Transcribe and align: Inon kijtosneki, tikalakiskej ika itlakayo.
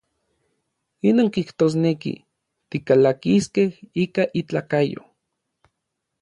Inon 1.09 1.27
kijtosneki, 1.35 2.13
tikalakiskej 2.69 3.69
ika 4.05 4.23
itlakayo. 4.39 5.01